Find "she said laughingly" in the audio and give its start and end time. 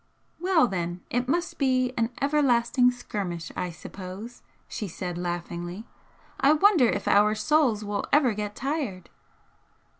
4.67-5.85